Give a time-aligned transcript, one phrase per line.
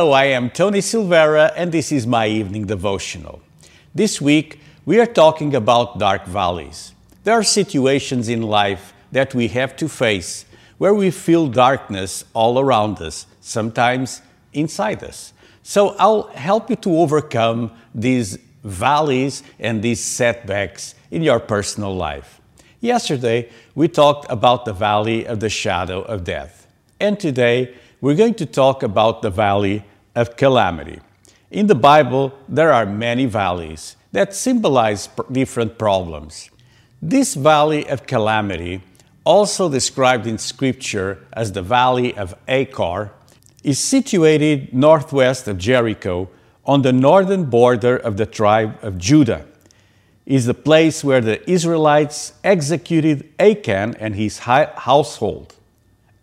[0.00, 3.42] Hello, I am Tony Silvera, and this is my evening devotional.
[3.94, 6.94] This week, we are talking about dark valleys.
[7.24, 10.46] There are situations in life that we have to face
[10.78, 14.22] where we feel darkness all around us, sometimes
[14.54, 15.34] inside us.
[15.62, 22.40] So I'll help you to overcome these valleys and these setbacks in your personal life.
[22.80, 26.66] Yesterday, we talked about the valley of the shadow of death.
[26.98, 31.00] And today, we're going to talk about the valley of calamity.
[31.50, 36.50] In the Bible, there are many valleys that symbolize different problems.
[37.02, 38.82] This valley of calamity,
[39.24, 43.12] also described in Scripture as the valley of Achor,
[43.62, 46.28] is situated northwest of Jericho
[46.64, 49.46] on the northern border of the tribe of Judah.
[50.26, 55.54] Is the place where the Israelites executed Achan and his household.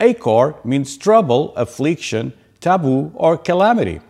[0.00, 4.00] Achor means trouble, affliction, taboo, or calamity,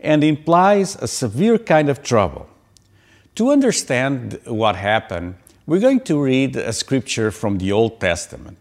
[0.00, 2.48] and implies a severe kind of trouble.
[3.36, 8.56] To understand what happened, we're going to read a scripture from the Old Testament.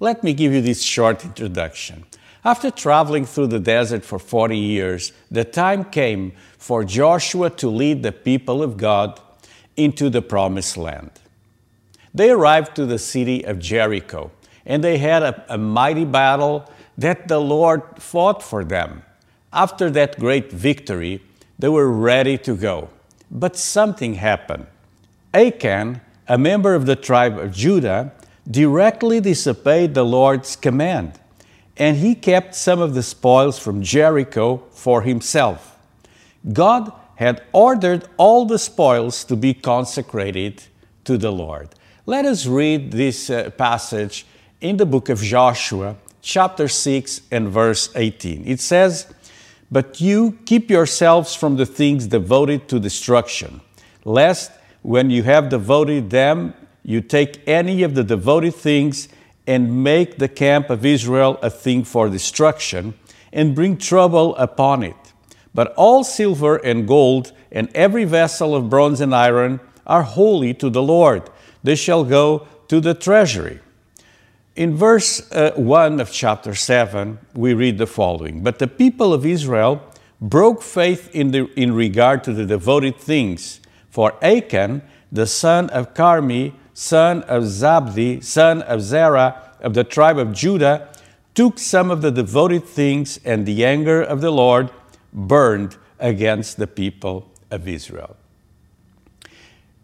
[0.00, 2.04] Let me give you this short introduction.
[2.44, 8.02] After traveling through the desert for 40 years, the time came for Joshua to lead
[8.02, 9.20] the people of God
[9.76, 11.10] into the promised land.
[12.14, 14.30] They arrived to the city of Jericho
[14.66, 19.02] and they had a, a mighty battle that the Lord fought for them.
[19.52, 21.22] After that great victory,
[21.58, 22.90] they were ready to go.
[23.30, 24.66] But something happened.
[25.32, 28.12] Achan, a member of the tribe of Judah,
[28.48, 31.18] directly disobeyed the Lord's command,
[31.76, 35.76] and he kept some of the spoils from Jericho for himself.
[36.52, 40.64] God had ordered all the spoils to be consecrated
[41.04, 41.68] to the Lord.
[42.06, 44.26] Let us read this uh, passage
[44.60, 48.44] in the book of Joshua, chapter 6 and verse 18.
[48.46, 49.12] It says,
[49.70, 53.60] But you keep yourselves from the things devoted to destruction,
[54.04, 54.50] lest
[54.82, 59.08] when you have devoted them, you take any of the devoted things
[59.46, 62.94] and make the camp of Israel a thing for destruction
[63.32, 64.96] and bring trouble upon it.
[65.54, 70.70] But all silver and gold and every vessel of bronze and iron are holy to
[70.70, 71.30] the Lord.
[71.62, 73.60] They shall go to the treasury.
[74.56, 79.26] In verse uh, 1 of chapter 7, we read the following But the people of
[79.26, 79.82] Israel
[80.20, 83.60] broke faith in, the, in regard to the devoted things.
[83.90, 90.18] For Achan, the son of Carmi, son of Zabdi, son of Zerah, of the tribe
[90.18, 90.88] of Judah,
[91.34, 94.70] took some of the devoted things, and the anger of the Lord
[95.12, 98.16] burned against the people of Israel.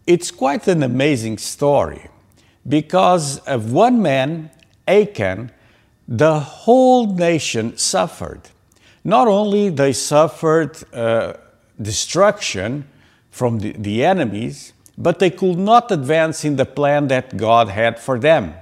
[0.07, 2.09] It's quite an amazing story
[2.67, 4.49] because of one man
[4.91, 5.51] Achan,
[6.07, 8.41] the whole nation suffered.
[9.03, 11.33] Not only they suffered uh,
[11.81, 12.85] destruction
[13.29, 17.99] from the, the enemies, but they could not advance in the plan that God had
[17.99, 18.53] for them.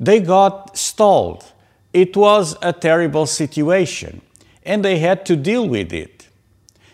[0.00, 1.44] They got stalled.
[1.92, 4.22] It was a terrible situation,
[4.64, 6.28] and they had to deal with it.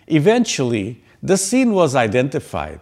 [0.08, 2.80] Eventually, the sin was identified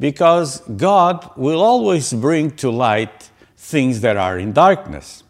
[0.00, 5.22] because God will always bring to light things that are in darkness.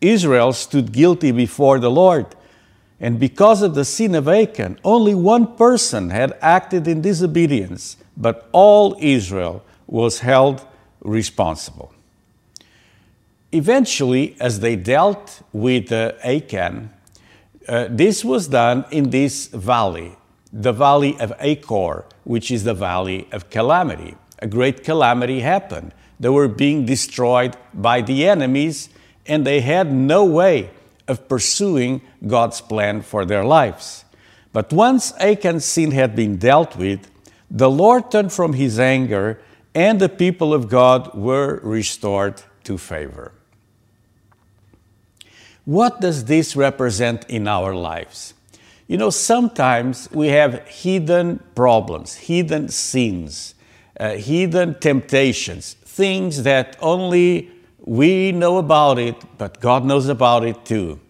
[0.00, 2.26] Israel stood guilty before the Lord.
[3.00, 8.48] And because of the sin of Achan, only one person had acted in disobedience, but
[8.52, 10.66] all Israel was held
[11.00, 11.92] responsible.
[13.52, 16.90] Eventually, as they dealt with uh, Achan,
[17.66, 20.16] uh, this was done in this valley,
[20.52, 24.14] the valley of Achor, which is the valley of calamity.
[24.40, 25.92] A great calamity happened.
[26.18, 28.88] They were being destroyed by the enemies,
[29.26, 30.70] and they had no way
[31.08, 34.04] of pursuing God's plan for their lives.
[34.52, 37.10] But once Achan's sin had been dealt with,
[37.50, 39.40] the Lord turned from his anger,
[39.74, 43.32] and the people of God were restored to favor.
[45.64, 48.34] What does this represent in our lives?
[48.86, 53.54] You know, sometimes we have hidden problems, hidden sins,
[53.98, 57.50] uh, hidden temptations, things that only
[57.84, 61.00] we know about it, but God knows about it too.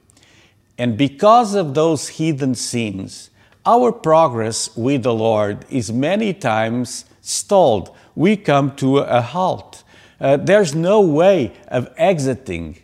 [0.79, 3.31] And because of those hidden sins,
[3.67, 7.95] our progress with the Lord is many times stalled.
[8.15, 9.85] We come to a halt.
[10.21, 12.79] Uh, there's no way of exiting.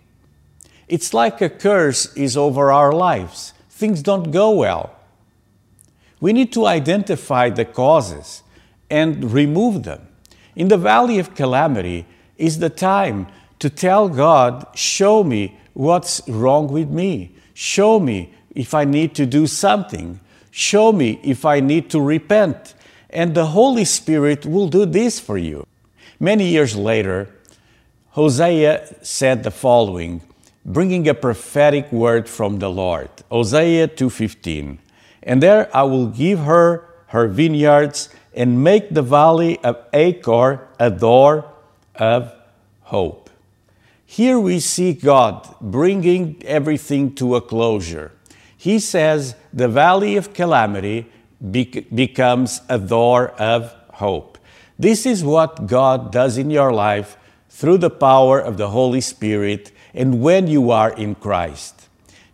[0.88, 3.52] It's like a curse is over our lives.
[3.70, 4.94] Things don't go well.
[6.20, 8.42] We need to identify the causes
[8.88, 10.06] and remove them.
[10.54, 12.06] In the valley of calamity
[12.38, 13.26] is the time
[13.58, 17.34] to tell God, show me what's wrong with me.
[17.54, 20.20] Show me if I need to do something.
[20.50, 22.74] Show me if I need to repent,
[23.10, 25.66] and the Holy Spirit will do this for you.
[26.18, 27.28] Many years later,
[28.12, 30.22] Hosea said the following,
[30.64, 33.10] bringing a prophetic word from the Lord.
[33.30, 34.78] Hosea 2:15.
[35.22, 40.90] And there I will give her her vineyards and make the valley of Achor a
[40.90, 41.44] door
[41.96, 42.32] of
[42.82, 43.25] hope.
[44.06, 48.12] Here we see God bringing everything to a closure.
[48.56, 51.06] He says the valley of calamity
[51.50, 54.38] becomes a door of hope.
[54.78, 57.16] This is what God does in your life
[57.50, 61.88] through the power of the Holy Spirit and when you are in Christ.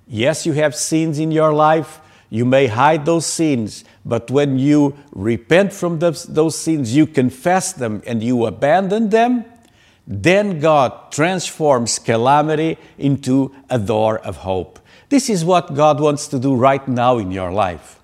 [0.07, 2.01] Yes, you have sins in your life.
[2.29, 7.73] You may hide those sins, but when you repent from those, those sins, you confess
[7.73, 9.45] them and you abandon them,
[10.07, 14.79] then God transforms calamity into a door of hope.
[15.09, 18.01] This is what God wants to do right now in your life.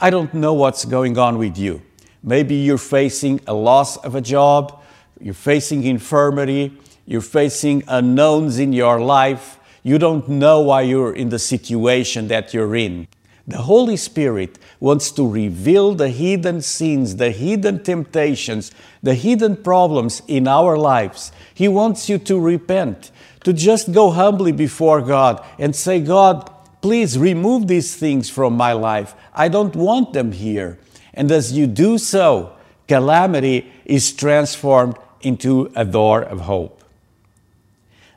[0.00, 1.82] I don't know what's going on with you.
[2.22, 4.82] Maybe you're facing a loss of a job,
[5.20, 6.76] you're facing infirmity,
[7.06, 12.54] you're facing unknowns in your life, you don't know why you're in the situation that
[12.54, 13.08] you're in.
[13.46, 20.22] The Holy Spirit wants to reveal the hidden sins, the hidden temptations, the hidden problems
[20.26, 21.30] in our lives.
[21.52, 23.10] He wants you to repent,
[23.44, 26.50] to just go humbly before God and say, God,
[26.80, 29.14] please remove these things from my life.
[29.34, 30.78] I don't want them here.
[31.12, 32.56] And as you do so,
[32.88, 36.82] calamity is transformed into a door of hope.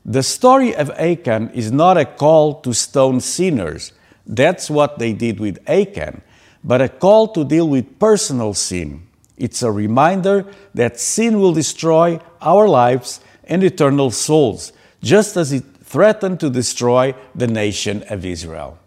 [0.06, 3.91] The story of Achan is not a call to stone sinners
[4.27, 6.21] that's what they did with Achan,
[6.63, 9.07] but a call to deal with personal sin.
[9.38, 15.63] It's a reminder that sin will destroy our lives and eternal souls, just as it
[15.83, 18.77] threatened to destroy the nation of Israel.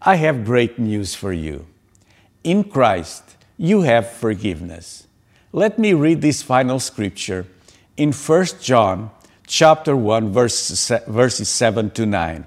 [0.00, 1.66] I have great news for you.
[2.44, 5.06] In Christ, you have forgiveness.
[5.52, 7.46] Let me read this final scripture
[7.96, 9.10] in 1 John
[9.46, 12.46] chapter 1 verse, verses 7 to 9.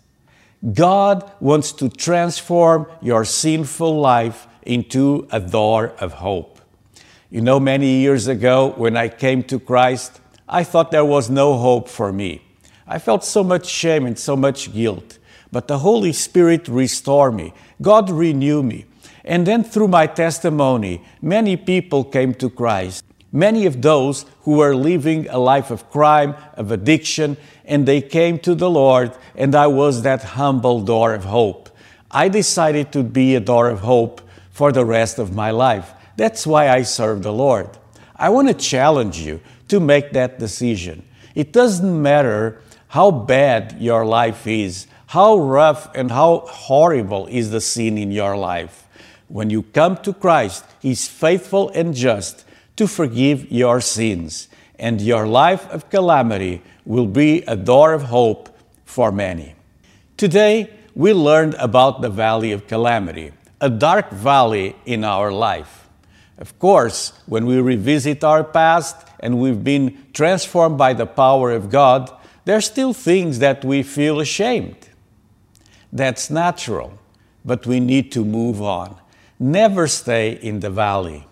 [0.73, 6.59] God wants to transform your sinful life into a door of hope.
[7.31, 11.57] You know, many years ago when I came to Christ, I thought there was no
[11.57, 12.41] hope for me.
[12.85, 15.17] I felt so much shame and so much guilt.
[15.51, 17.53] But the Holy Spirit restored me.
[17.81, 18.85] God renewed me.
[19.23, 23.03] And then through my testimony, many people came to Christ.
[23.31, 28.39] Many of those who were living a life of crime, of addiction, and they came
[28.39, 31.69] to the Lord, and I was that humble door of hope.
[32.09, 34.21] I decided to be a door of hope
[34.51, 35.93] for the rest of my life.
[36.17, 37.69] That's why I serve the Lord.
[38.17, 41.03] I want to challenge you to make that decision.
[41.33, 47.61] It doesn't matter how bad your life is, how rough and how horrible is the
[47.61, 48.87] sin in your life.
[49.29, 52.43] When you come to Christ, He's faithful and just
[52.81, 54.47] to forgive your sins,
[54.79, 58.49] and your life of calamity will be a door of hope
[58.85, 59.53] for many.
[60.17, 65.87] Today, we learned about the valley of calamity, a dark valley in our life.
[66.39, 71.69] Of course, when we revisit our past and we've been transformed by the power of
[71.69, 72.09] God,
[72.45, 74.89] there are still things that we feel ashamed.
[75.93, 76.97] That's natural,
[77.45, 78.97] but we need to move on.
[79.37, 81.27] Never stay in the valley.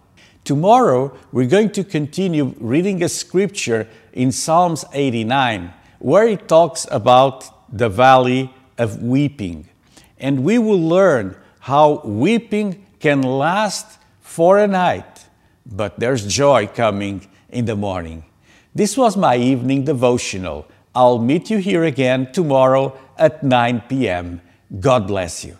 [0.49, 7.45] Tomorrow, we're going to continue reading a scripture in Psalms 89, where it talks about
[7.71, 9.69] the valley of weeping.
[10.17, 15.27] And we will learn how weeping can last for a night,
[15.67, 18.25] but there's joy coming in the morning.
[18.73, 20.65] This was my evening devotional.
[20.95, 24.41] I'll meet you here again tomorrow at 9 p.m.
[24.79, 25.59] God bless you.